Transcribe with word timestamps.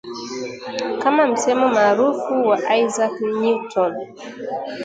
kama 1.01 1.27
msemo 1.27 1.67
maarufu 1.69 2.33
wa 2.47 2.77
Isaac 2.77 3.21
Newton 3.21 3.95